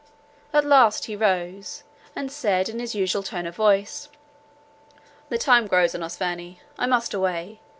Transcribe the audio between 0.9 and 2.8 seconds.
he rose, and said in